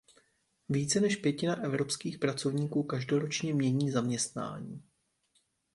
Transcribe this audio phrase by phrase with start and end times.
[0.69, 4.83] Více než pětina evropských pracovníků každoročně mění zaměstnání.